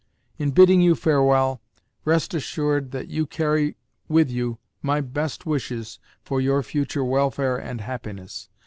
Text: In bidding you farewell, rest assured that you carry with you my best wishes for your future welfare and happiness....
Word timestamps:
In 0.39 0.49
bidding 0.49 0.81
you 0.81 0.95
farewell, 0.95 1.61
rest 2.05 2.33
assured 2.33 2.89
that 2.89 3.09
you 3.09 3.27
carry 3.27 3.77
with 4.07 4.31
you 4.31 4.57
my 4.81 4.99
best 4.99 5.45
wishes 5.45 5.99
for 6.23 6.41
your 6.41 6.63
future 6.63 7.03
welfare 7.05 7.55
and 7.57 7.81
happiness.... 7.81 8.49